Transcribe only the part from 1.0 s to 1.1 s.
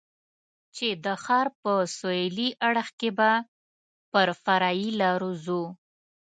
د